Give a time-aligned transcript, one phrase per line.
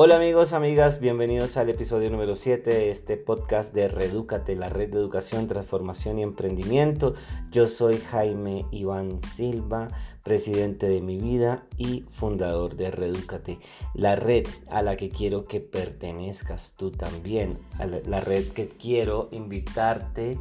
[0.00, 4.90] Hola amigos, amigas, bienvenidos al episodio número 7 de este podcast de Redúcate, la red
[4.90, 7.14] de educación, transformación y emprendimiento.
[7.50, 9.88] Yo soy Jaime Iván Silva,
[10.22, 13.58] presidente de mi vida y fundador de Redúcate,
[13.92, 17.58] la red a la que quiero que pertenezcas tú también,
[18.06, 20.38] la red que quiero invitarte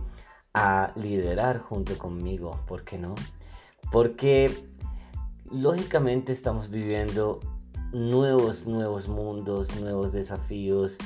[0.54, 3.16] a liderar junto conmigo, ¿por qué no?
[3.92, 4.52] Porque
[5.50, 7.40] lógicamente estamos viviendo
[7.92, 10.98] nuevos, nuevos mundos, nuevos desafíos.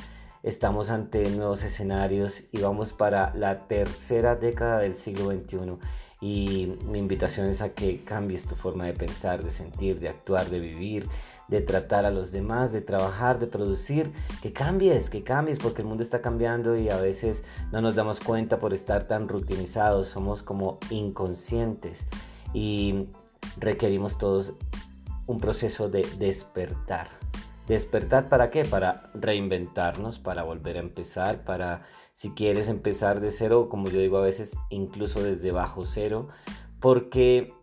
[0.42, 5.78] Estamos ante nuevos escenarios y vamos para la tercera década del siglo XXI.
[6.20, 10.48] Y mi invitación es a que cambies tu forma de pensar, de sentir, de actuar,
[10.50, 11.08] de vivir,
[11.48, 15.88] de tratar a los demás, de trabajar, de producir, que cambies, que cambies, porque el
[15.88, 17.42] mundo está cambiando y a veces
[17.72, 22.06] no nos damos cuenta por estar tan rutinizados, somos como inconscientes
[22.54, 23.08] y
[23.58, 24.54] requerimos todos
[25.26, 27.08] un proceso de despertar.
[27.68, 28.64] ¿Despertar para qué?
[28.64, 31.82] Para reinventarnos, para volver a empezar, para
[32.14, 36.28] si quieres empezar de cero, como yo digo a veces, incluso desde bajo cero,
[36.80, 37.54] porque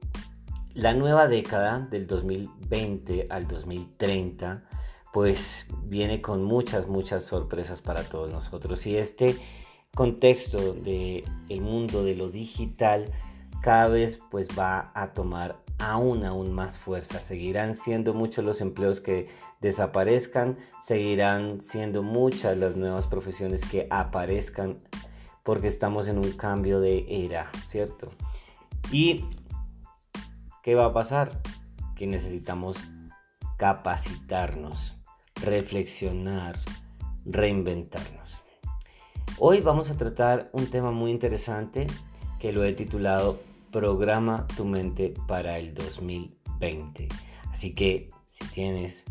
[0.74, 4.64] la nueva década del 2020 al 2030
[5.12, 8.86] pues viene con muchas, muchas sorpresas para todos nosotros.
[8.86, 9.36] Y este
[9.96, 13.12] contexto del el mundo de lo digital
[13.62, 17.20] cada vez pues va a tomar aún, aún más fuerza.
[17.22, 19.28] Seguirán siendo muchos los empleos que
[19.62, 24.78] desaparezcan, seguirán siendo muchas las nuevas profesiones que aparezcan
[25.44, 28.12] porque estamos en un cambio de era, ¿cierto?
[28.92, 29.26] ¿Y
[30.64, 31.42] qué va a pasar?
[31.96, 32.78] Que necesitamos
[33.58, 34.96] capacitarnos,
[35.42, 36.60] reflexionar,
[37.26, 38.42] reinventarnos.
[39.38, 41.88] Hoy vamos a tratar un tema muy interesante
[42.40, 43.40] que lo he titulado
[43.72, 47.08] programa tu mente para el 2020.
[47.52, 49.06] Así que si tienes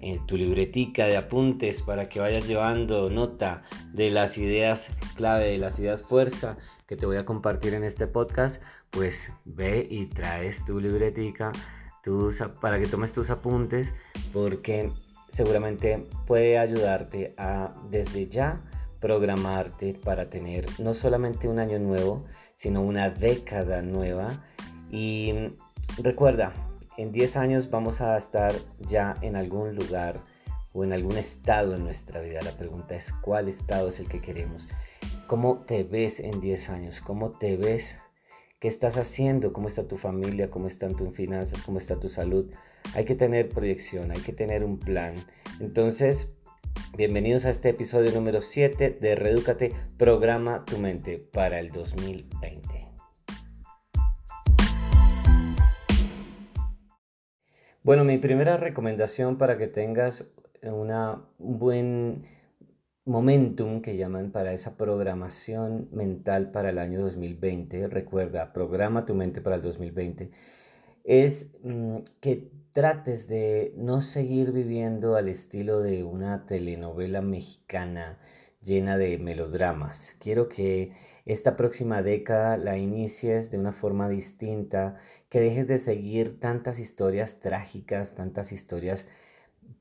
[0.00, 5.58] en tu libretica de apuntes para que vayas llevando nota de las ideas clave, de
[5.58, 6.56] las ideas fuerza
[6.86, 11.52] que te voy a compartir en este podcast, pues ve y traes tu libretica
[12.60, 13.94] para que tomes tus apuntes
[14.32, 14.92] porque
[15.28, 18.60] seguramente puede ayudarte a desde ya
[19.00, 22.24] programarte para tener no solamente un año nuevo,
[22.58, 24.44] sino una década nueva.
[24.90, 25.32] Y
[26.02, 26.52] recuerda,
[26.96, 30.20] en 10 años vamos a estar ya en algún lugar
[30.72, 32.40] o en algún estado en nuestra vida.
[32.42, 34.68] La pregunta es, ¿cuál estado es el que queremos?
[35.28, 37.00] ¿Cómo te ves en 10 años?
[37.00, 37.98] ¿Cómo te ves?
[38.58, 39.52] ¿Qué estás haciendo?
[39.52, 40.50] ¿Cómo está tu familia?
[40.50, 41.62] ¿Cómo están tus finanzas?
[41.62, 42.50] ¿Cómo está tu salud?
[42.94, 45.14] Hay que tener proyección, hay que tener un plan.
[45.60, 46.32] Entonces,
[46.96, 52.88] Bienvenidos a este episodio número 7 de Redúcate, programa tu mente para el 2020.
[57.82, 60.28] Bueno, mi primera recomendación para que tengas
[60.62, 60.90] un
[61.38, 62.22] buen
[63.04, 69.40] momentum que llaman para esa programación mental para el año 2020, recuerda, programa tu mente
[69.40, 70.30] para el 2020,
[71.04, 78.18] es mm, que trates de no seguir viviendo al estilo de una telenovela mexicana
[78.60, 80.16] llena de melodramas.
[80.18, 80.92] Quiero que
[81.24, 84.96] esta próxima década la inicies de una forma distinta,
[85.28, 89.06] que dejes de seguir tantas historias trágicas, tantas historias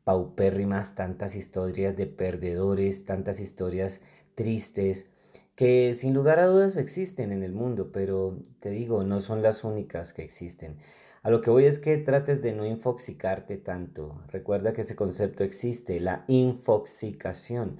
[0.03, 4.01] paupérrimas, tantas historias de perdedores, tantas historias
[4.35, 5.07] tristes,
[5.55, 9.63] que sin lugar a dudas existen en el mundo, pero te digo, no son las
[9.63, 10.77] únicas que existen.
[11.27, 14.23] A lo que voy es que trates de no infoxicarte tanto.
[14.29, 17.79] Recuerda que ese concepto existe, la infoxicación.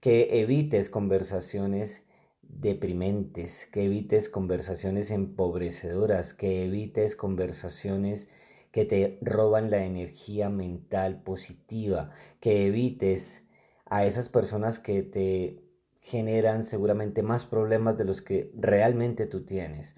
[0.00, 2.04] Que evites conversaciones
[2.40, 8.30] deprimentes, que evites conversaciones empobrecedoras, que evites conversaciones
[8.72, 12.08] que te roban la energía mental positiva,
[12.40, 13.44] que evites
[13.84, 15.62] a esas personas que te
[15.98, 19.96] generan seguramente más problemas de los que realmente tú tienes.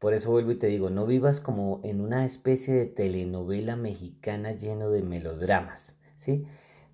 [0.00, 4.52] Por eso vuelvo y te digo, no vivas como en una especie de telenovela mexicana
[4.52, 6.46] lleno de melodramas, ¿sí?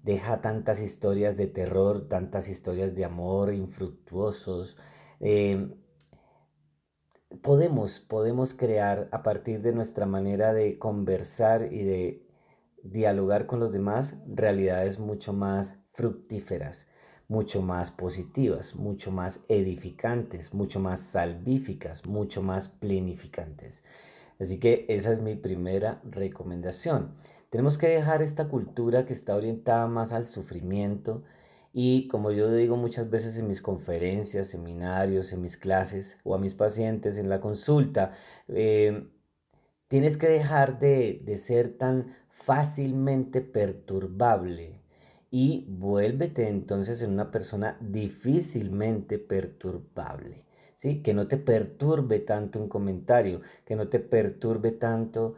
[0.03, 4.77] Deja tantas historias de terror, tantas historias de amor infructuosos.
[5.21, 5.77] Em,
[7.43, 12.27] podemos, podemos crear a partir de nuestra manera de conversar y de
[12.83, 16.89] dialogar con los demás realidades mucho más fructíferas
[17.29, 23.83] mucho más positivas, mucho más edificantes, mucho más salvíficas, mucho más plenificantes.
[24.39, 27.15] Así que esa es mi primera recomendación.
[27.51, 31.23] Tenemos que dejar esta cultura que está orientada más al sufrimiento
[31.73, 36.39] y como yo digo muchas veces en mis conferencias, seminarios, en mis clases o a
[36.39, 38.13] mis pacientes en la consulta,
[38.49, 39.09] eh,
[39.89, 44.81] tienes que dejar de, de ser tan fácilmente perturbable
[45.31, 50.45] y vuélvete entonces en una persona difícilmente perturbable.
[50.75, 51.03] ¿Sí?
[51.03, 55.35] Que no te perturbe tanto un comentario, que no te perturbe tanto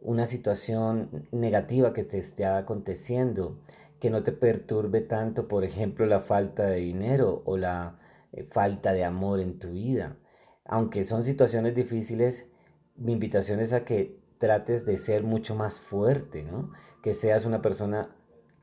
[0.00, 3.60] una situación negativa que te esté aconteciendo,
[4.00, 7.98] que no te perturbe tanto, por ejemplo, la falta de dinero o la
[8.32, 10.16] eh, falta de amor en tu vida.
[10.64, 12.46] Aunque son situaciones difíciles,
[12.96, 16.72] mi invitación es a que trates de ser mucho más fuerte, ¿no?
[17.02, 18.16] Que seas una persona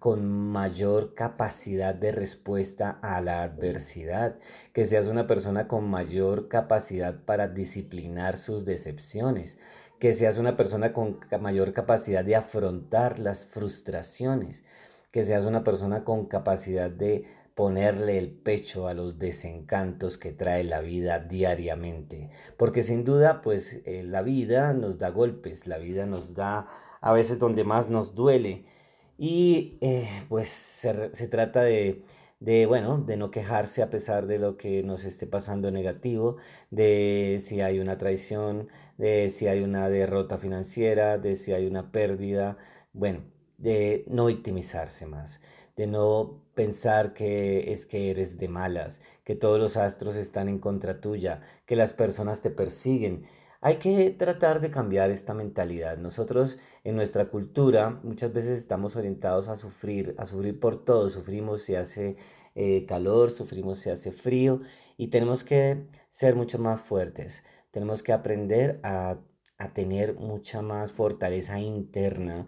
[0.07, 4.37] con mayor capacidad de respuesta a la adversidad,
[4.71, 9.57] que seas una persona con mayor capacidad para disciplinar sus decepciones,
[9.99, 14.63] que seas una persona con mayor capacidad de afrontar las frustraciones,
[15.11, 20.63] que seas una persona con capacidad de ponerle el pecho a los desencantos que trae
[20.63, 22.29] la vida diariamente.
[22.55, 26.69] Porque sin duda, pues eh, la vida nos da golpes, la vida nos da
[27.01, 28.76] a veces donde más nos duele.
[29.17, 32.03] Y eh, pues se, se trata de,
[32.39, 36.37] de, bueno, de no quejarse a pesar de lo que nos esté pasando negativo,
[36.71, 41.91] de si hay una traición, de si hay una derrota financiera, de si hay una
[41.91, 42.57] pérdida,
[42.93, 43.23] bueno,
[43.57, 45.39] de no victimizarse más
[45.77, 50.57] de no pensar que es que eres de malas, que todos los astros están en
[50.59, 53.25] contra tuya, que las personas te persiguen.
[53.61, 55.97] Hay que tratar de cambiar esta mentalidad.
[55.97, 61.09] Nosotros en nuestra cultura muchas veces estamos orientados a sufrir, a sufrir por todo.
[61.09, 62.17] Sufrimos si hace
[62.55, 64.61] eh, calor, sufrimos si hace frío
[64.95, 67.43] y tenemos que ser mucho más fuertes.
[67.71, 69.19] Tenemos que aprender a,
[69.57, 72.47] a tener mucha más fortaleza interna,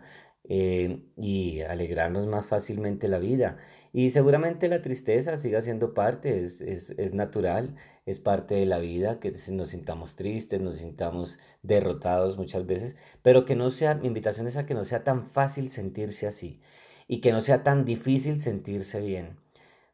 [0.52, 3.58] eh, y alegrarnos más fácilmente la vida.
[3.94, 7.76] Y seguramente la tristeza siga siendo parte, es, es, es, natural,
[8.10, 13.46] es parte de la vida, que nos sintamos tristes, nos sintamos derrotados muchas veces, pero
[13.46, 16.60] que no sea, mi invitación es a que no sea tan fácil sentirse así
[17.08, 19.38] y que no sea tan difícil sentirse bien.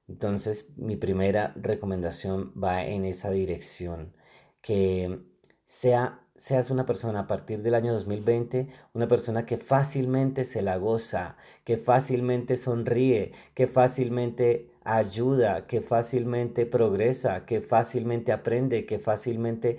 [0.07, 4.13] Entonces, mi primera recomendación va en esa dirección,
[4.61, 5.19] que
[5.65, 10.75] sea seas una persona a partir del año 2020, una persona que fácilmente se la
[10.77, 19.77] goza, que fácilmente sonríe, que fácilmente ayuda, que fácilmente progresa, que fácilmente aprende, que fácilmente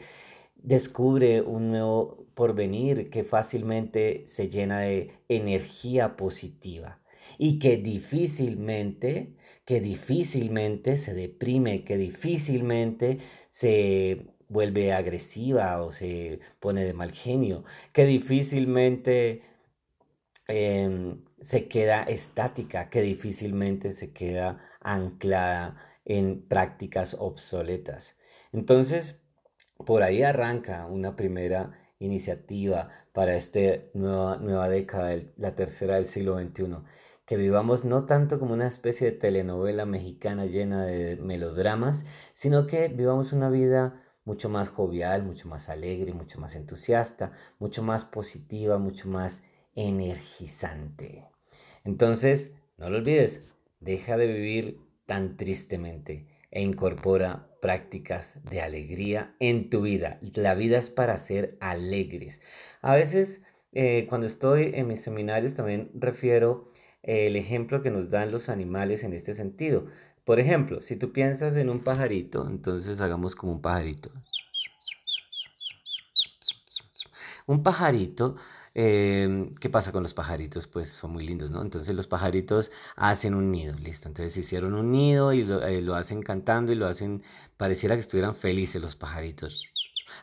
[0.57, 7.01] descubre un nuevo porvenir, que fácilmente se llena de energía positiva.
[7.39, 13.19] Y que difícilmente, que difícilmente se deprime, que difícilmente
[13.51, 19.43] se vuelve agresiva o se pone de mal genio, que difícilmente
[20.49, 28.17] em, se queda estática, que difícilmente se queda anclada en prácticas obsoletas.
[28.53, 29.21] Entonces,
[29.85, 33.61] por ahí arranca una primera iniciativa para esta
[33.95, 36.79] nueva, nueva década, la tercera del siglo XXI.
[37.27, 42.05] Que vivamos no tanto como una especie de telenovela mexicana llena de melodramas,
[42.35, 47.83] sino que vivamos una vida mucho más jovial, mucho más alegre, mucho más entusiasta, mucho
[47.83, 49.43] más positiva, mucho más
[49.77, 51.25] energizante.
[51.85, 53.45] Entonces, no lo olvides,
[53.79, 60.19] deja de vivir tan tristemente e incorpora prácticas de alegría en tu vida.
[60.35, 62.41] La vida es para ser alegres.
[62.83, 66.69] A veces, eh, cuando estoy en mis seminarios, también refiero
[67.03, 69.87] el ejemplo que nos dan los animales en este sentido.
[70.25, 74.11] Por ejemplo, si tú piensas en un pajarito, entonces hagamos como un pajarito.
[77.47, 78.35] Un pajarito,
[78.79, 80.67] em, ¿qué pasa con los pajaritos?
[80.67, 81.63] Pues son muy lindos, ¿no?
[81.63, 84.09] Entonces los pajaritos hacen un nido, listo.
[84.09, 87.23] Entonces hicieron un nido y lo, eh, hacen cantando y lo hacen,
[87.57, 89.67] pareciera que estuvieran felices los pajaritos.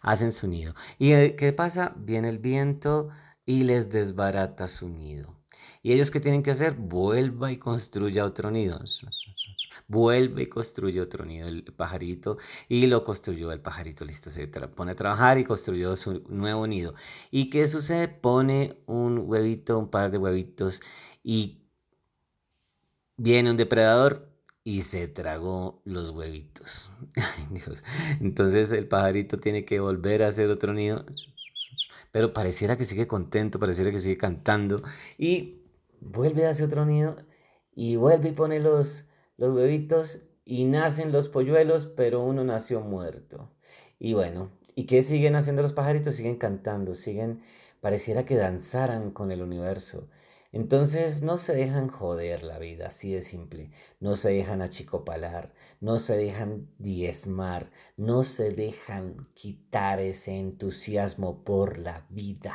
[0.01, 0.75] Hacen su nido.
[0.99, 1.93] ¿Y eh, qué pasa?
[1.97, 3.09] Viene el viento
[3.45, 5.35] y les desbarata su nido.
[5.81, 6.75] ¿Y ellos qué tienen que hacer?
[6.75, 8.79] Vuelva y construya otro nido.
[9.87, 12.37] Vuelve y construye otro nido el pajarito
[12.69, 16.93] y lo construyó el pajarito, listo, se pone a trabajar y construyó su nuevo nido.
[17.31, 18.07] ¿Y qué sucede?
[18.07, 20.81] Pone un huevito, un par de huevitos
[21.23, 21.63] y
[23.17, 26.89] viene un depredador y se tragó los huevitos.
[28.21, 31.05] Entonces el pajarito tiene que volver a hacer otro nido,
[32.11, 34.81] pero pareciera que sigue contento, pareciera que sigue cantando
[35.17, 35.61] y
[35.99, 37.17] vuelve a hacer otro nido
[37.75, 39.05] y vuelve y pone los,
[39.37, 43.51] los huevitos y nacen los polluelos, pero uno nació muerto.
[43.99, 46.15] Y bueno, ¿y qué siguen haciendo los pajaritos?
[46.15, 47.41] Siguen cantando, siguen,
[47.81, 50.09] pareciera que danzaran con el universo.
[50.51, 53.71] Entonces no se dejan joder la vida, así de simple.
[53.99, 61.79] No se dejan achicopalar, no se dejan diezmar, no se dejan quitar ese entusiasmo por
[61.79, 62.53] la vida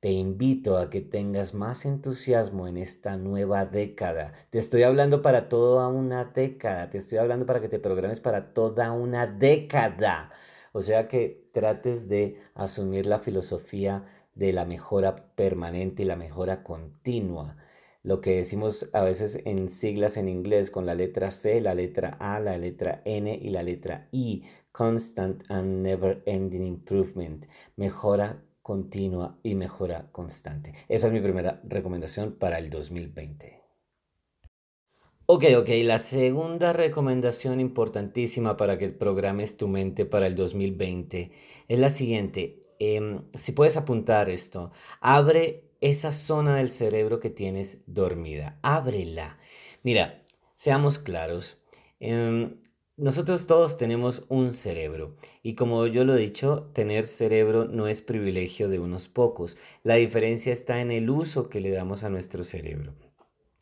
[0.00, 4.32] te invito a que tengas más entusiasmo en esta nueva década.
[4.50, 8.52] Te estoy hablando para toda una década, te estoy hablando para que te programes para
[8.54, 10.30] toda una década.
[10.72, 16.62] O sea que trates de asumir la filosofía de la mejora permanente y la mejora
[16.62, 17.56] continua.
[18.04, 22.16] Lo que decimos a veces en siglas en inglés con la letra C, la letra
[22.20, 24.44] A, la letra N y la letra I.
[24.70, 27.46] Constant and never ending improvement.
[27.74, 30.74] Mejora continua y mejora constante.
[30.90, 33.62] Esa es mi primera recomendación para el 2020.
[35.24, 41.30] Ok, ok, la segunda recomendación importantísima para que programes tu mente para el 2020
[41.66, 42.62] es la siguiente.
[42.78, 44.70] Em, si puedes apuntar esto,
[45.00, 49.38] abre esa zona del cerebro que tienes dormida, ábrela.
[49.82, 50.22] Mira,
[50.54, 51.62] seamos claros.
[52.00, 52.60] Em,
[52.98, 58.02] nosotros todos tenemos un cerebro y como yo lo he dicho, tener cerebro no es
[58.02, 59.56] privilegio de unos pocos.
[59.84, 62.94] La diferencia está en el uso que le damos a nuestro cerebro.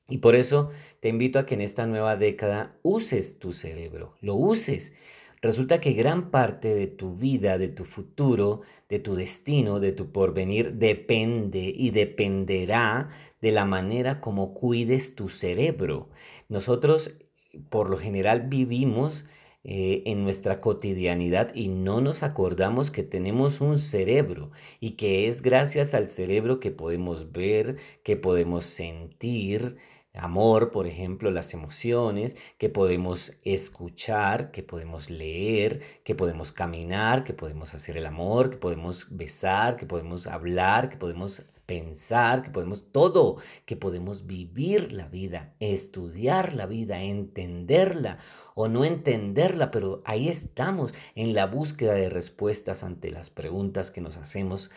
[0.08, 4.36] Y por eso te invito a que en esta nueva década uses tu cerebro, lo
[4.36, 4.94] uses.
[5.42, 10.12] Resulta que gran parte de tu vida, de tu futuro, de tu destino, de tu
[10.12, 13.10] porvenir, depende y dependerá
[13.42, 16.08] de la manera como cuides tu cerebro.
[16.48, 17.18] Nosotros
[17.70, 19.26] por lo general vivimos
[19.68, 25.42] eh, en nuestra cotidianidad y no nos acordamos que tenemos un cerebro y que es
[25.42, 29.76] gracias al cerebro que podemos ver, que podemos sentir,
[30.14, 37.34] amor, por ejemplo, las emociones, que podemos escuchar, que podemos leer, que podemos caminar, que
[37.34, 42.92] podemos hacer el amor, que podemos besar, que podemos hablar, que podemos pensar, que podemos
[42.92, 48.18] todo, que podemos vivir la vida, estudiar la vida, entenderla
[48.54, 54.00] o no entenderla, pero ahí estamos en la búsqueda de respuestas ante las preguntas que
[54.00, 54.70] nos hacemos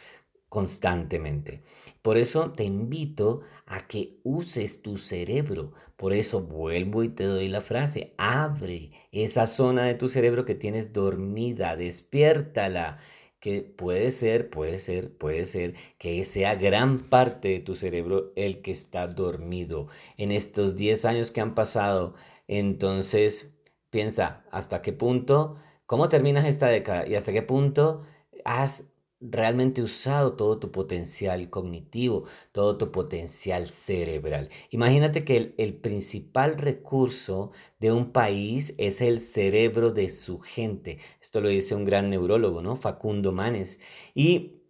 [0.49, 1.61] constantemente.
[2.01, 5.73] Por eso te invito a que uses tu cerebro.
[5.95, 10.55] Por eso vuelvo y te doy la frase, abre esa zona de tu cerebro que
[10.55, 12.97] tienes dormida, despiértala
[13.39, 18.61] que puede ser, puede ser, puede ser que sea gran parte de tu cerebro el
[18.61, 22.15] que está dormido en estos 10 años que han pasado.
[22.47, 23.53] Entonces,
[23.89, 28.03] piensa hasta qué punto, cómo terminas esta década y hasta qué punto
[28.45, 28.88] has
[29.21, 34.49] realmente usado todo tu potencial cognitivo, todo tu potencial cerebral.
[34.71, 40.99] Imagínate que el, principal recurso de un país es el cerebro de su gente.
[41.21, 42.75] Esto lo dice un gran neurólogo, ¿no?
[42.75, 43.79] Facundo Manes.
[44.15, 44.61] ¿Y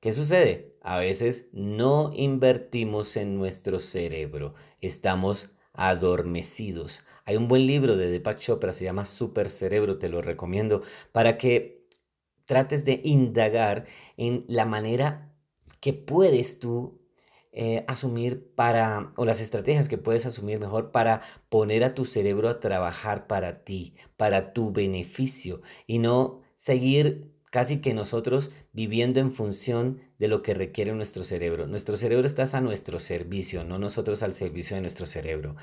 [0.00, 0.76] qué sucede?
[0.82, 7.02] A veces no invertimos en nuestro cerebro, estamos adormecidos.
[7.24, 11.36] Hay un buen libro de Deepak Chopra, se llama Super Cerebro, te lo recomiendo, para
[11.36, 11.79] que
[12.50, 13.84] trates de indagar
[14.16, 15.32] en la manera
[15.78, 17.00] que puedes tú
[17.52, 22.48] eh, asumir para, o las estrategias que puedes asumir mejor para poner a tu cerebro
[22.48, 29.30] a trabajar para ti, para tu beneficio y no seguir casi que nosotros viviendo en
[29.30, 31.68] función de lo que requiere nuestro cerebro.
[31.68, 35.54] Nuestro cerebro está a nuestro servicio, no nosotros al servicio de nuestro cerebro.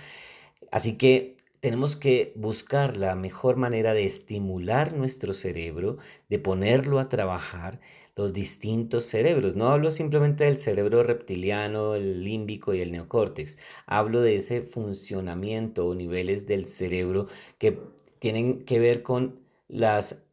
[0.71, 1.36] Así que
[1.67, 5.97] tenemos que buscar la mejor manera de estimular nuestro cerebro,
[6.29, 7.81] de ponerlo a trabajar
[8.15, 9.57] los distintos cerebros.
[9.57, 13.57] No hablo simplemente del cerebro reptiliano, el límbico y el neocórtex.
[13.85, 17.77] Hablo de ese funcionamiento o niveles del cerebro que
[18.19, 20.23] tienen que ver con las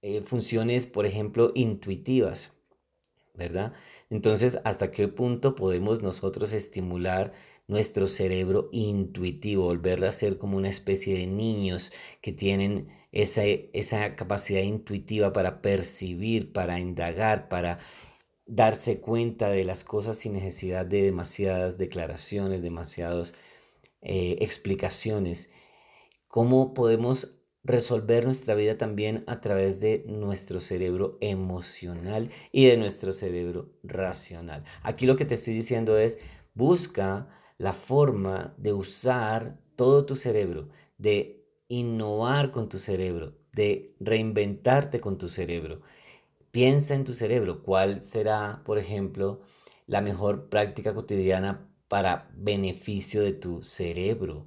[0.00, 2.52] eh, funciones, por ejemplo, intuitivas.
[3.36, 3.72] ¿Verdad?
[4.10, 7.32] Entonces, ¿hasta qué punto podemos nosotros estimular
[7.66, 14.16] nuestro cerebro intuitivo, volverlo a ser como una especie de niños que tienen esa, esa
[14.16, 17.78] capacidad intuitiva para percibir, para indagar, para
[18.46, 23.34] darse cuenta de las cosas sin necesidad de demasiadas declaraciones, demasiadas
[24.02, 25.50] eh, explicaciones.
[26.28, 33.12] ¿Cómo podemos resolver nuestra vida también a través de nuestro cerebro emocional y de nuestro
[33.12, 34.64] cerebro racional?
[34.82, 36.18] Aquí lo que te estoy diciendo es,
[36.52, 37.28] busca
[37.64, 40.68] la forma de usar todo tu cerebro,
[40.98, 45.80] de innovar con tu cerebro, de reinventarte con tu cerebro.
[46.50, 49.40] Piensa en tu cerebro, cuál será, por ejemplo,
[49.86, 54.46] la mejor práctica cotidiana para beneficio de tu cerebro.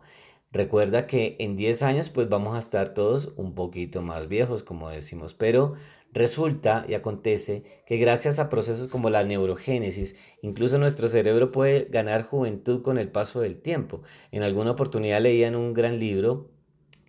[0.52, 4.90] Recuerda que en 10 años pues vamos a estar todos un poquito más viejos, como
[4.90, 5.74] decimos, pero
[6.18, 12.24] Resulta y acontece que gracias a procesos como la neurogénesis, incluso nuestro cerebro puede ganar
[12.24, 14.02] juventud con el paso del tiempo.
[14.32, 16.50] En alguna oportunidad leía en un gran libro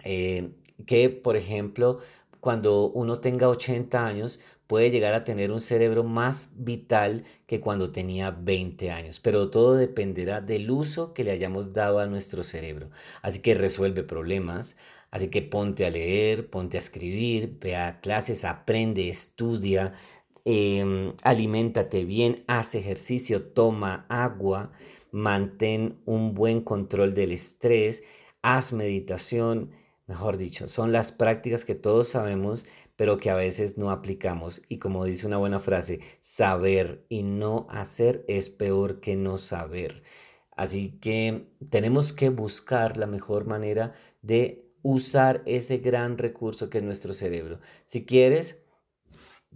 [0.05, 0.51] eh,
[0.85, 2.01] que, por ejemplo,
[2.41, 7.91] cuando uno tenga 80 años, puede llegar a tener un cerebro más vital que cuando
[7.91, 12.91] tenía 20 años, pero todo dependerá del uso que le hayamos dado a nuestro cerebro.
[13.23, 14.77] Así que resuelve problemas,
[15.11, 19.95] así que ponte a leer, ponte a escribir, ve a clases, aprende, estudia,
[20.45, 24.71] eh, aliméntate bien, haz ejercicio, toma agua,
[25.11, 28.03] mantén un buen control del estrés,
[28.43, 29.71] haz meditación,
[30.09, 34.63] mejor dicho, son las prácticas que todos sabemos, pero que a veces no aplicamos.
[34.69, 40.03] Y como dice una buena frase, saber y no hacer es peor que no saber.
[40.57, 46.85] Así que tenemos que buscar la mejor manera de usar ese gran recurso que es
[46.85, 47.61] nuestro cerebro.
[47.85, 48.65] Si quieres,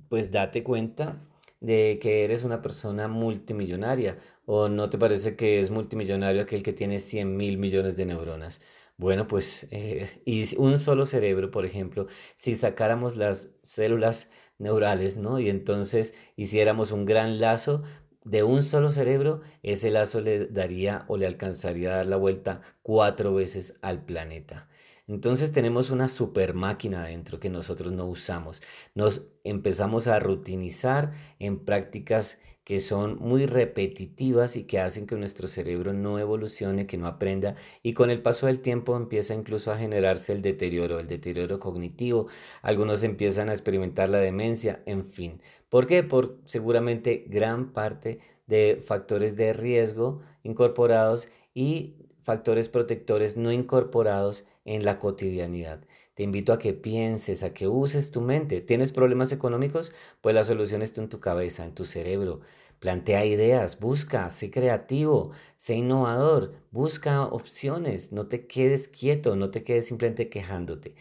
[0.09, 1.27] pues date cuenta
[1.61, 6.73] de que eres una persona multimillonaria o no te parece que es multimillonario aquel que
[6.73, 8.61] tiene 100 mil millones de neuronas.
[9.03, 12.07] Bueno, pues, eh, y un solo cerebro, por ejemplo,
[12.37, 15.41] si sacáramos las células neurales, ¿no?
[15.41, 17.83] Y entonces hiciéramos un gran lazo
[18.25, 22.61] de un solo cerebro, ese lazo le daría o le alcanzaría a dar la vuelta
[22.83, 24.69] cuatro veces al planeta.
[25.09, 28.63] Entonces tenemos una super máquina adentro que nosotros no usamos.
[28.95, 35.49] Nos empezamos a rutinizar en prácticas que son muy repetitivas y que hacen que nuestro
[35.49, 39.79] cerebro no evolucione, que no aprenda y con el paso del tiempo empieza incluso a
[39.79, 42.29] generarse el deterioro, el deterioro cognitivo.
[42.63, 45.41] Algunos empiezan a experimentar la demencia, en fin.
[45.69, 46.03] ¿Por qué?
[46.03, 54.85] Por seguramente gran parte de factores de riesgo incorporados y factores protectores no incorporados en
[54.85, 55.85] la cotidianidad.
[56.15, 58.61] Te invito a que pienses, a que uses tu mente.
[58.61, 59.93] ¿Tienes problemas económicos?
[60.21, 62.41] Pues la solución está en tu cabeza, en tu cerebro.
[62.81, 69.63] Plantea ideas, busca, sé creativo, sé innovador, busca opciones, no te quedes quieto, no te
[69.65, 70.95] quedes simplemente quejándote.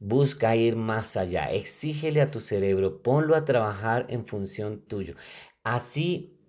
[0.00, 5.14] Busca ir más allá, exígele a tu cerebro, ponlo a trabajar en función tuyo.
[5.64, 6.39] Así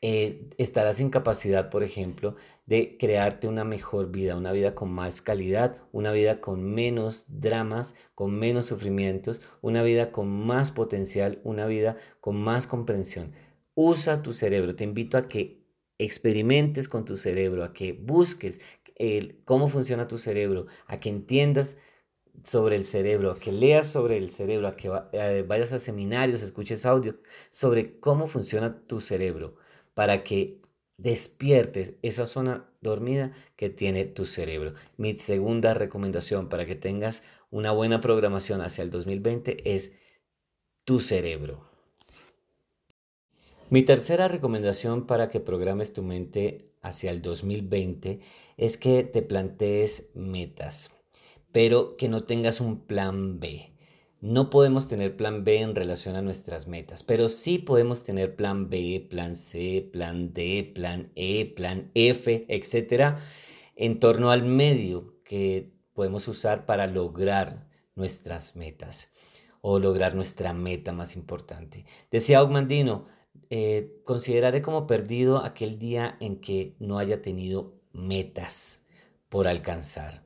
[0.00, 5.22] eh, estarás en capacidad, por ejemplo, de crearte una mejor vida, una vida con más
[5.22, 11.66] calidad, una vida con menos dramas, con menos sufrimientos, una vida con más potencial, una
[11.66, 13.32] vida con más comprensión.
[13.74, 15.66] Usa tu cerebro, te invito a que
[15.98, 18.60] experimentes con tu cerebro, a que busques
[19.44, 21.76] cómo funciona tu cerebro, a que entiendas
[22.44, 26.42] sobre el cerebro, a que leas sobre el cerebro, a que eh, vayas a seminarios,
[26.42, 27.18] escuches audio
[27.50, 29.56] sobre cómo funciona tu cerebro
[29.98, 30.62] para que
[30.96, 34.74] despiertes esa zona dormida que tiene tu cerebro.
[34.96, 39.90] Mi segunda recomendación para que tengas una buena programación hacia el 2020 es
[40.84, 41.68] tu cerebro.
[43.70, 48.20] Mi tercera recomendación para que programes tu mente hacia el 2020
[48.56, 50.92] es que te plantees metas,
[51.50, 53.72] pero que no tengas un plan B.
[54.20, 58.68] No podemos tener plan B en relación a nuestras metas, pero sí podemos tener plan
[58.68, 63.20] B, plan C, plan D, plan E, plan F, etcétera,
[63.76, 69.10] en torno al medio que podemos usar para lograr nuestras metas
[69.60, 71.84] o lograr nuestra meta más importante.
[72.10, 73.06] Decía Augmandino,
[73.50, 78.82] eh, consideraré como perdido aquel día en que no haya tenido metas
[79.28, 80.24] por alcanzar.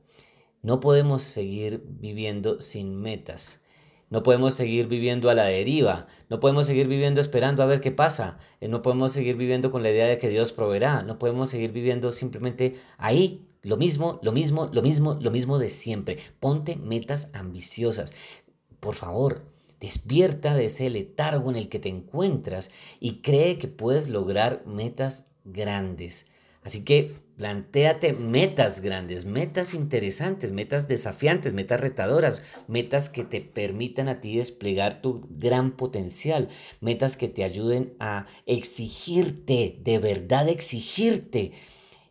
[0.63, 3.59] No podemos seguir viviendo sin metas.
[4.09, 7.91] No podemos seguir viviendo a la deriva, no podemos seguir viviendo esperando a ver qué
[7.91, 11.49] pasa, eh, no podemos seguir viviendo con la idea de que Dios proveerá, no podemos
[11.49, 16.17] seguir viviendo simplemente ahí, lo mismo, lo mismo, lo mismo, lo mismo de siempre.
[16.39, 18.13] Ponte metas ambiciosas.
[18.81, 19.45] Por favor,
[19.79, 25.27] despierta de ese letargo en el que te encuentras y cree que puedes lograr metas
[25.45, 26.25] grandes.
[26.63, 34.07] Así que plantéate metas grandes, metas interesantes, metas desafiantes, metas retadoras, metas que te permitan
[34.07, 41.51] a ti desplegar tu gran potencial, metas que te ayuden a exigirte, de verdad exigirte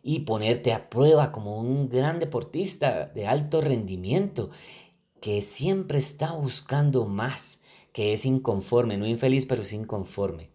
[0.03, 4.49] y ponerte a prueba como un gran deportista de alto rendimiento
[5.21, 7.61] que siempre está buscando más,
[7.93, 10.49] que es inconforme, no infeliz, pero es inconforme.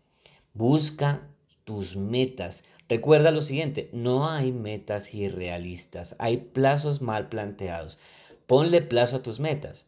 [0.52, 1.30] Busca
[1.64, 7.98] tus metas, Recuerda lo siguiente, no hay metas irrealistas, hay plazos mal planteados.
[8.46, 9.86] Ponle plazo a tus metas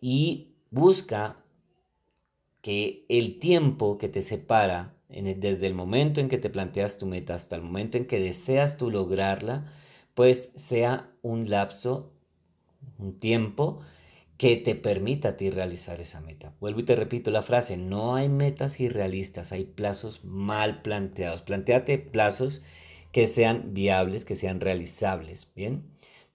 [0.00, 1.42] y busca
[2.60, 7.34] que el tiempo que te separa desde el momento en que te planteas tu meta
[7.34, 9.72] hasta el momento en que deseas tú lograrla,
[10.12, 12.12] pues sea un lapso,
[12.98, 13.80] un tiempo
[14.38, 16.54] que te permita a ti realizar esa meta.
[16.60, 21.42] Vuelvo y te repito la frase, no hay metas irrealistas, hay plazos mal planteados.
[21.42, 22.62] Planteate plazos
[23.12, 25.84] que sean viables, que sean realizables, ¿bien?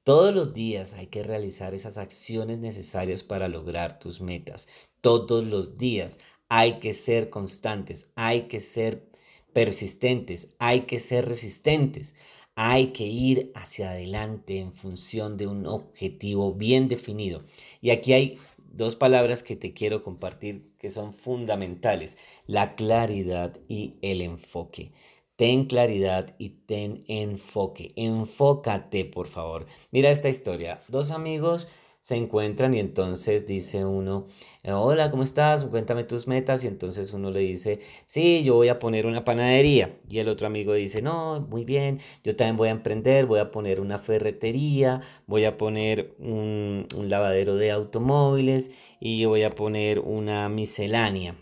[0.04, 4.68] Todos los días hay que realizar esas acciones necesarias para lograr tus metas.
[5.02, 6.20] todos los días.
[6.50, 9.10] Hay que ser constantes, hay que ser
[9.54, 12.16] persistentes, hay que ser resistentes.
[12.56, 17.44] Hay que ir hacia adelante en función de un objetivo bien definido.
[17.82, 23.96] Y aquí hay dos palabras que te quiero compartir que son fundamentales, la claridad y
[24.02, 24.92] el enfoque.
[25.36, 27.92] Ten claridad y ten enfoque.
[27.96, 29.66] Enfócate, por favor.
[29.92, 30.80] Mira esta historia.
[30.90, 31.68] Dos amigos
[32.04, 34.28] se encuentran y entonces dice uno,
[34.66, 35.64] hola, ¿cómo estás?
[35.64, 36.62] Cuéntame tus metas.
[36.66, 39.98] Y entonces uno le dice, sí, yo voy a poner una panadería.
[40.10, 43.52] Y el otro amigo dice, no, muy bien, yo también voy a emprender, voy a
[43.52, 50.50] poner una ferretería, voy a poner un, lavadero de automóviles y voy a poner una
[50.50, 51.38] miscelánea.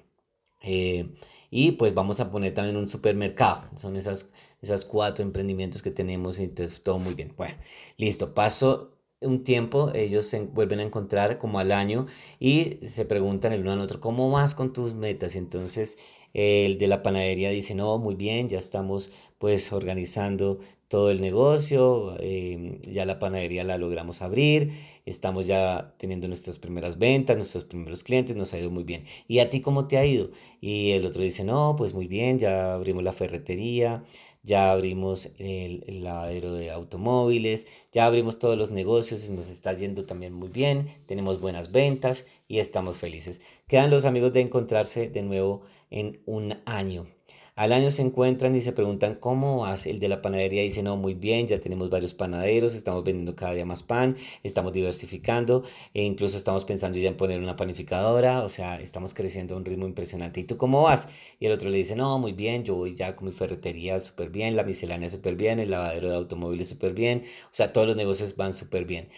[0.61, 1.09] Eh,
[1.49, 3.63] y pues vamos a poner también un supermercado.
[3.77, 4.29] Son esas,
[4.61, 7.33] esas cuatro emprendimientos que tenemos y entonces todo muy bien.
[7.35, 7.55] Bueno,
[7.97, 8.90] listo, paso
[9.21, 12.07] un tiempo ellos se vuelven a encontrar como al año
[12.39, 15.35] y se preguntan el uno al otro, ¿cómo vas con tus metas?
[15.35, 15.97] Entonces
[16.33, 22.17] el de la panadería dice, no, muy bien, ya estamos pues organizando todo el negocio,
[22.19, 24.71] em, ya la panadería la logramos abrir,
[25.05, 29.05] estamos ya teniendo nuestras primeras ventas, nuestros primeros clientes, nos ha ido muy bien.
[29.27, 30.31] ¿Y a ti cómo te ha ido?
[30.59, 34.03] Y el otro dice, no, pues muy bien, ya abrimos la ferretería,
[34.43, 40.33] ya abrimos el, lavadero de automóviles, ya abrimos todos los negocios, nos está yendo también
[40.33, 43.41] muy bien, tenemos buenas ventas y estamos felices.
[43.67, 47.07] Quedan los amigos de encontrarse de nuevo en un año.
[47.55, 50.63] Al año se encuentran y se preguntan cómo hace el de la panadería.
[50.63, 54.71] Dice, no, muy bien, ya tenemos varios panaderos, estamos vendiendo cada día más pan, estamos
[54.73, 59.57] diversificando e incluso estamos pensando ya en poner una panificadora, o sea, estamos creciendo a
[59.57, 60.39] un ritmo impresionante.
[60.39, 61.09] ¿Y tú cómo vas?
[61.39, 64.29] Y el otro le dice, no, muy bien, yo voy ya con mi ferretería súper
[64.29, 67.97] bien, la miscelánea súper bien, el lavadero de automóviles súper bien, o sea, todos los
[67.97, 69.09] negocios van súper bien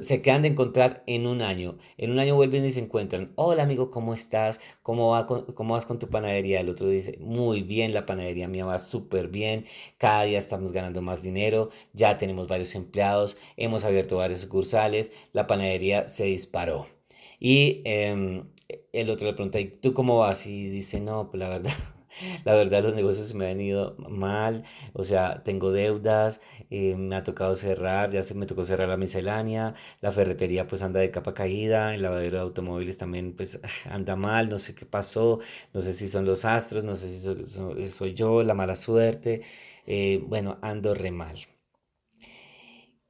[0.00, 1.78] se quedan de encontrar en un año.
[1.98, 3.32] En un año vuelven y se encuentran.
[3.36, 4.60] Hola amigo, ¿cómo estás?
[4.82, 6.60] ¿Cómo, va cómo vas con tu panadería?
[6.60, 9.64] El otro dice, muy bien, la panadería mía va súper bien.
[9.98, 11.70] Cada día estamos ganando más dinero.
[11.92, 13.36] Ya tenemos varios empleados.
[13.56, 15.12] Hemos abierto varias sucursales.
[15.32, 16.86] La panadería se disparó.
[17.40, 18.48] Y em,
[18.92, 20.46] el otro le pregunta, ¿y tú cómo vas?
[20.46, 21.72] Y dice, no, pues la verdad.
[22.44, 27.22] La verdad los negocios me han ido mal, o sea, tengo deudas, eh, me ha
[27.24, 31.34] tocado cerrar, ya se me tocó cerrar la miscelánea, la ferretería pues anda de capa
[31.34, 35.40] caída, el lavadero de automóviles también pues anda mal, no sé qué pasó,
[35.72, 39.42] no sé si son los astros, no sé si soy, yo, la mala suerte,
[39.86, 41.38] eh, bueno, ando re mal.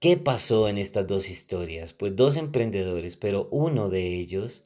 [0.00, 1.92] ¿Qué pasó en estas dos historias?
[1.94, 4.64] Pues dos emprendedores, pero uno de ellos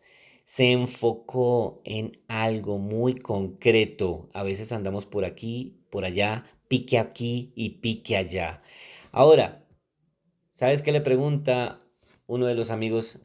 [0.48, 4.30] se enfocó en algo muy concreto.
[4.32, 8.62] A veces andamos por aquí, por allá, pique aquí y pique allá.
[9.12, 9.66] Ahora,
[10.54, 11.82] ¿sabes qué le pregunta
[12.26, 13.20] uno de los amigos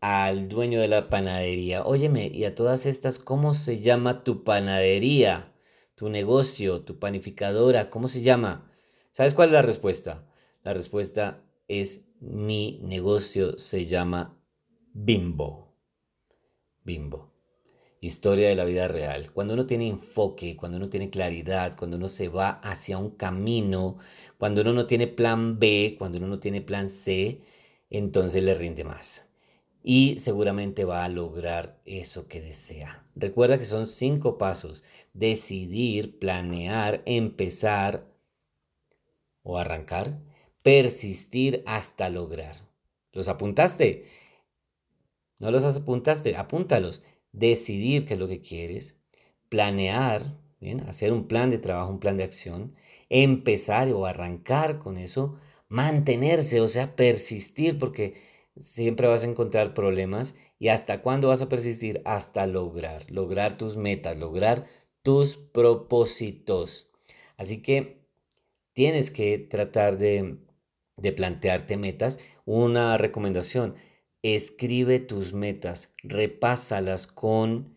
[0.00, 1.82] al dueño de la panadería?
[1.82, 5.52] Óyeme, y a todas estas, ¿cómo se llama tu panadería?
[5.96, 8.70] Tu negocio, tu panificadora, ¿cómo se llama?
[9.10, 10.28] ¿Sabes cuál es la respuesta?
[10.62, 14.38] La respuesta es mi negocio se llama
[14.92, 15.71] Bimbo.
[16.84, 17.30] Bimbo.
[18.00, 19.30] Historia de la vida real.
[19.32, 23.98] Cuando uno tiene enfoque, cuando uno tiene claridad, cuando uno se va hacia un camino,
[24.38, 27.40] cuando uno no tiene plan B, cuando uno no tiene plan C,
[27.90, 29.30] entonces le rinde más.
[29.84, 33.04] Y seguramente va a lograr eso que desea.
[33.14, 34.84] Recuerda que son cinco pasos.
[35.12, 38.04] Decidir, planear, empezar
[39.42, 40.20] o arrancar,
[40.62, 42.56] persistir hasta lograr.
[43.12, 44.06] ¿Los apuntaste?
[45.42, 47.02] No los apuntaste, apúntalos.
[47.32, 49.00] Decidir qué es lo que quieres,
[49.48, 50.38] planear,
[50.86, 52.74] hacer un plan de trabajo, un plan de acción,
[53.08, 55.34] empezar o arrancar con eso,
[55.68, 58.14] mantenerse, o sea, persistir, porque
[58.56, 60.36] siempre vas a encontrar problemas.
[60.60, 62.02] ¿Y hasta cuándo vas a persistir?
[62.04, 64.64] Hasta lograr, lograr tus metas, lograr
[65.02, 66.88] tus propósitos.
[67.36, 68.06] Así que
[68.74, 70.38] tienes que tratar de,
[70.96, 72.20] de plantearte metas.
[72.44, 73.74] Una recomendación,
[74.22, 77.74] escribe tus metas, repásalas con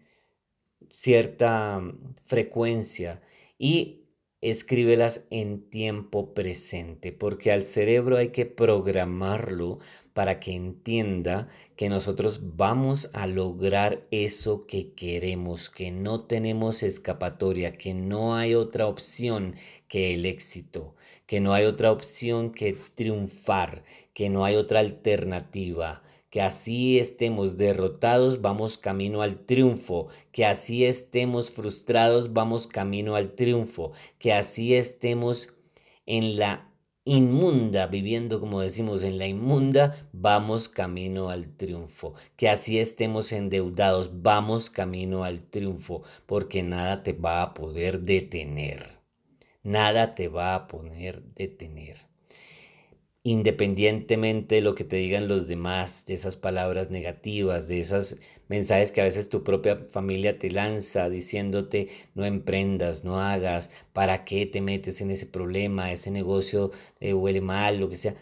[0.91, 3.21] cierta mm, frecuencia
[3.57, 4.01] y
[4.41, 9.79] escríbelas en tiempo presente, porque al cerebro hay que programarlo
[10.13, 17.75] para que entienda que nosotros vamos a lograr eso que queremos, que no tenemos escapatoria,
[17.75, 19.55] que no hay otra opción
[19.87, 26.03] que el éxito, que no hay otra opción que triunfar, que no hay otra alternativa
[26.35, 33.35] que así estemos derrotados, vamos camino al triunfo, que así estemos frustrados, vamos camino al
[33.35, 35.53] triunfo, que así estemos
[36.05, 36.69] en la
[37.05, 42.15] inmunda, viviendo como decimos en la inmunda, vamos camino al triunfo.
[42.35, 48.99] Que así estemos endeudados, vamos camino al triunfo, porque nada te va a poder detener.
[49.63, 51.95] Nada te va a poder detener
[53.25, 58.17] independientemente de lo que te digan los demás, de esas palabras negativas, de esos
[58.49, 64.25] mensajes que a veces tu propia familia te lanza diciéndote no emprendas, no hagas, ¿para
[64.25, 65.91] qué te metes en ese problema?
[65.91, 68.15] Ese negocio eh, huele mal, lo que sea.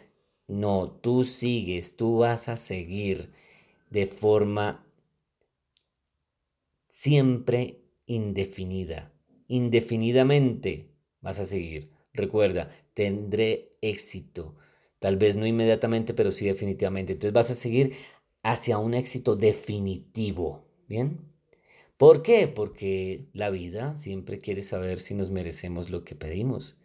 [0.47, 3.29] No, tú sigues, tú vas a seguir
[3.89, 4.87] de forma
[6.87, 9.11] siempre indefinida.
[9.49, 10.87] Indefinidamente
[11.19, 11.91] vas a seguir.
[12.13, 14.55] Recuerda, tendré éxito
[15.03, 17.11] Tal vez no inmediatamente, pero sí definitivamente.
[17.11, 17.91] Entonces vas a seguir
[18.41, 20.65] hacia un éxito definitivo.
[20.87, 21.19] ¿Bien?
[21.97, 22.47] ¿Por qué?
[22.47, 26.77] Porque la vida siempre quiere saber si nos merecemos lo que pedimos.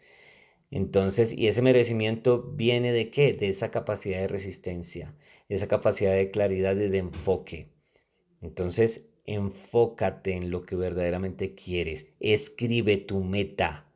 [0.73, 3.35] Entonces, y ese merecimiento viene de qué?
[3.35, 5.15] De esa capacidad de resistencia,
[5.49, 7.69] esa capacidad de claridad y de enfoque.
[8.43, 12.09] Entonces, enfócate en lo que verdaderamente quieres.
[12.19, 13.89] Escribe tu meta.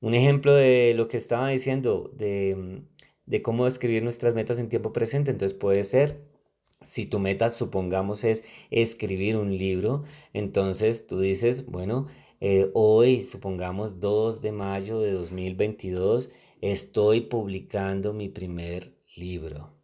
[0.00, 2.82] Un ejemplo de lo que estaba diciendo, de
[3.30, 5.30] de cómo escribir nuestras metas en tiempo presente.
[5.30, 6.20] Entonces puede ser,
[6.82, 12.06] si tu meta supongamos es escribir un libro, entonces tú dices, bueno,
[12.40, 19.74] eh, hoy supongamos 2 de mayo de 2022, estoy publicando mi primer libro.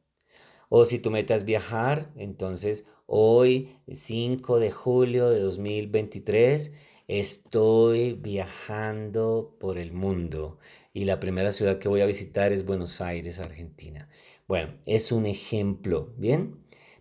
[0.69, 6.73] O si tu meta es viajar, entonces hoy 5 de julio de 2023
[7.09, 10.59] Estoy viajando por el mundo
[10.93, 14.09] y la primera ciudad que voy a visitar es Buenos Aires, Argentina.
[14.49, 16.57] Bueno, es un ejemplo, ¿bien?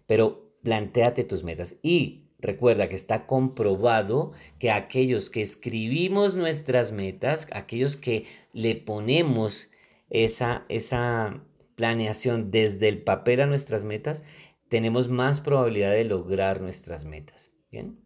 [0.05, 7.47] Pero planteate tus metas y recuerda que está comprobado que aquellos que escribimos nuestras metas,
[7.51, 9.71] aquellos que le ponemos
[10.11, 14.23] esa, esa planeación desde el papel a nuestras metas,
[14.69, 18.05] tenemos más probabilidad de lograr nuestras metas, ¿bien?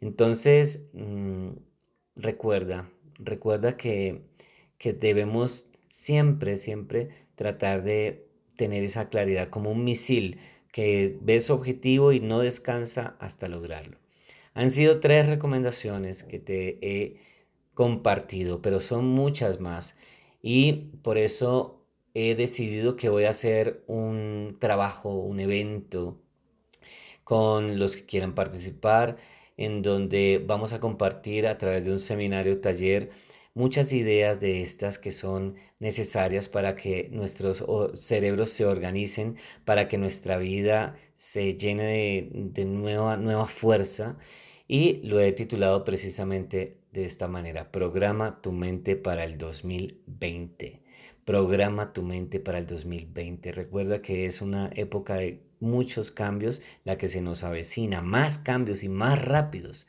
[0.00, 1.50] Entonces, mm,
[2.16, 4.22] recuerda, recuerda que,
[4.78, 10.38] que debemos siempre, siempre tratar de tener esa claridad como un misil
[10.72, 13.98] que ve su objetivo y no descansa hasta lograrlo.
[14.54, 17.20] Han sido tres recomendaciones que te he
[17.74, 19.96] compartido, pero son muchas más.
[20.42, 21.84] Y por eso
[22.14, 26.20] he decidido que voy a hacer un trabajo, un evento
[27.22, 29.18] con los que quieran participar
[29.58, 33.10] en donde vamos a compartir a través de un seminario taller
[33.58, 39.98] muchas ideas de estas que son necesarias para que nuestros cerebros se organicen, para que
[39.98, 44.16] nuestra vida se llene de, nueva, nueva fuerza.
[44.68, 50.80] Y lo he titulado precisamente de esta manera, Programa tu mente para el 2020.
[51.24, 53.52] Programa tu mente para el 2020.
[53.52, 58.82] Recuerda que es una época de muchos cambios la que se nos avecina, más cambios
[58.82, 59.86] y más rápidos.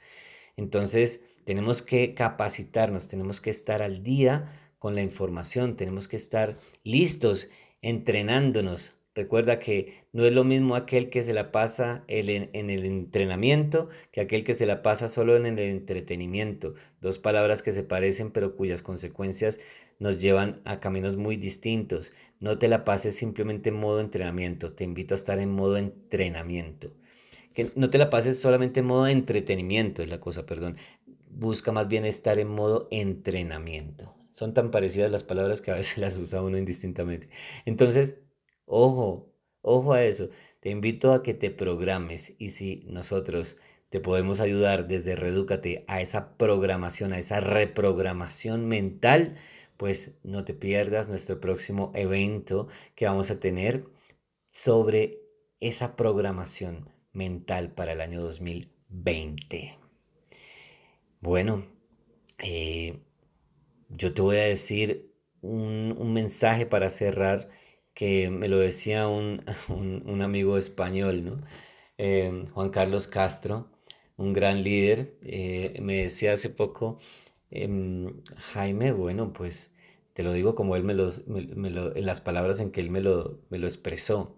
[0.57, 6.57] Entonces, tenemos que capacitarnos, tenemos que estar al día con la información, tenemos que estar
[6.83, 7.49] listos,
[7.81, 8.98] entrenándonos.
[9.15, 14.21] Recuerda que no es lo mismo aquel que se la pasa en el entrenamiento que
[14.21, 16.75] aquel que se la pasa solo en el entretenimiento.
[17.01, 19.59] Dos palabras que se parecen pero cuyas consecuencias
[19.97, 22.13] nos llevan a caminos muy distintos.
[22.39, 26.93] No te la pases simplemente en modo entrenamiento, te invito a estar en modo entrenamiento.
[27.53, 30.77] Que no te la pases solamente en modo entretenimiento, es la cosa, perdón.
[31.29, 34.15] Busca más bien estar en modo entrenamiento.
[34.31, 37.29] Son tan parecidas las palabras que a veces las usa uno indistintamente.
[37.65, 38.19] Entonces,
[38.69, 40.29] ojo, ojo a eso.
[40.61, 43.57] Te invito a que te programes y si nosotros
[43.89, 49.35] te podemos ayudar desde Redúcate a esa programación, a esa reprogramación mental,
[49.77, 53.85] pues no te pierdas nuestro próximo evento que vamos a tener
[54.49, 55.21] sobre
[55.59, 59.77] esa programación mental para el año 2020.
[61.21, 61.65] Bueno,
[62.37, 62.99] eh,
[63.89, 67.49] yo te voy a decir un, mensaje para cerrar
[67.99, 69.07] que me lo decía
[69.69, 71.41] un, amigo español, ¿no?
[71.97, 73.67] Eh, Juan Carlos Castro,
[74.17, 76.97] un gran líder, eh, me decía hace poco
[77.51, 79.71] Em, Jaime, bueno, pues
[80.13, 83.41] te lo digo como él me, los, en las palabras en que él me lo,
[83.49, 84.37] me lo expresó.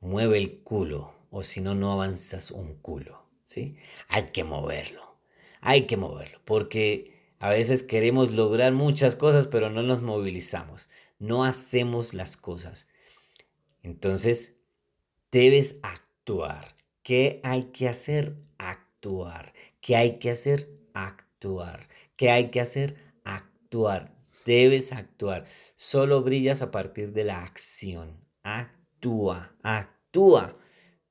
[0.00, 3.76] Mueve el culo, o si no, no avanzas un culo, ¿sí?
[4.08, 5.16] Hay que moverlo,
[5.60, 11.44] hay que moverlo, porque a veces queremos lograr muchas cosas, pero no nos movilizamos, no
[11.44, 12.87] hacemos las cosas.
[13.88, 14.58] Entonces,
[15.32, 16.76] debes actuar.
[17.02, 18.36] ¿Qué hay que hacer?
[18.58, 19.54] Actuar.
[19.80, 20.68] ¿Qué hay que hacer?
[20.92, 21.88] Actuar.
[22.14, 22.96] ¿Qué hay que hacer?
[23.24, 24.14] Actuar.
[24.44, 25.46] debes actuar.
[25.74, 28.22] Solo brillas a partir de la acción.
[28.42, 30.58] Actúa, actúa.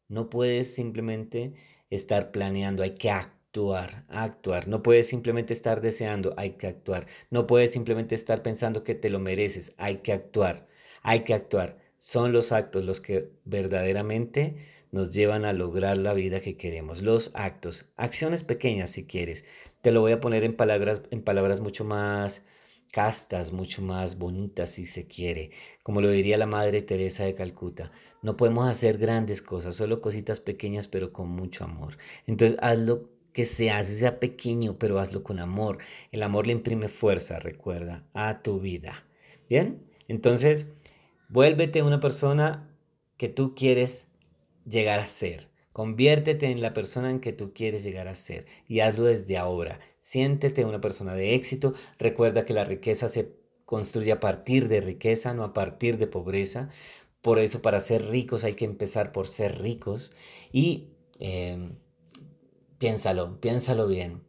[0.08, 1.56] No puedes simplemente
[1.90, 4.68] estar planeando, hay que actuar, actuar.
[4.68, 7.08] No puedes simplemente estar deseando, hay que actuar.
[7.32, 10.68] No puedes simplemente estar pensando que te lo mereces, hay que actuar,
[11.02, 11.87] hay que actuar.
[11.98, 14.56] Son los actos los que verdaderamente
[14.92, 17.02] nos llevan a lograr la vida que queremos.
[17.02, 19.46] Los actos, acciones pequeñas si quieres.
[19.82, 22.44] Te lo voy a poner en palabras, en palabras mucho más
[22.92, 25.52] castas, mucho más bonitas si se quiere.
[25.84, 30.40] Como lo diría la Madre Teresa de Calcuta, no podemos hacer grandes cosas, solo cositas
[30.40, 31.98] pequeñas pero con mucho amor.
[32.26, 35.80] Entonces hazlo que sea, sea pequeño, pero hazlo con amor.
[36.12, 39.06] El amor le imprime fuerza, recuerda, a tu vida.
[39.50, 40.72] Bien, entonces
[41.30, 42.70] vuélvete una persona
[43.18, 44.08] que tú quieres
[44.66, 45.50] llegar a ser.
[45.74, 49.80] Conviértete en la persona en que tú quieres llegar a ser y hazlo desde ahora.
[50.00, 51.74] Siéntete una persona de éxito.
[52.00, 53.36] Recuerda que la riqueza se
[53.66, 56.70] construye a partir de riqueza, no a partir de pobreza.
[57.22, 60.14] Por eso para ser ricos hay que empezar por ser ricos.
[60.52, 61.76] Y em,
[62.80, 64.22] piénsalo, piénsalo bien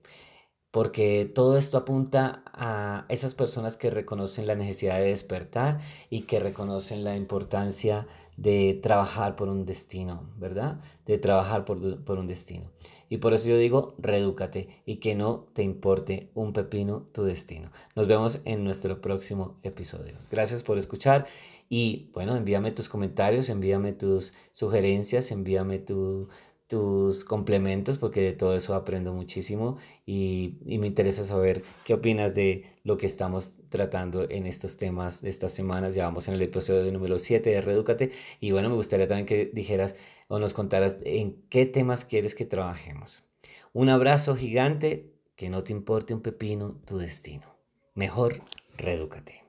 [0.79, 6.39] porque todo esto apunta a esas personas que reconocen la necesidad de despertar y que
[6.39, 10.81] reconocen la importancia de trabajar por un destino, ¿verdad?
[11.05, 12.71] De trabajar por, un destino.
[13.09, 17.73] Y por eso yo digo, redúcate y que no te importe un pepino tu destino.
[17.97, 20.15] Nos vemos en nuestro próximo episodio.
[20.31, 21.27] Gracias por escuchar
[21.69, 26.29] y bueno, envíame tus comentarios, envíame tus sugerencias, envíame tu
[26.69, 32.65] tus complementos porque de todo eso aprendo muchísimo y, me interesa saber qué opinas de
[32.85, 35.95] lo que estamos tratando en estos temas de estas semanas.
[35.95, 39.47] Ya vamos en el episodio número 7 de Redúcate y bueno, me gustaría también que
[39.47, 39.97] dijeras
[40.29, 43.25] o nos contaras en qué temas quieres que trabajemos.
[43.73, 47.47] Un abrazo gigante, que no te importe un pepino tu destino.
[47.95, 48.43] Mejor,
[48.77, 49.43] redúcate.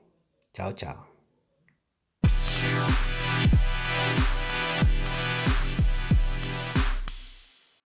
[0.52, 1.06] Chao, chao.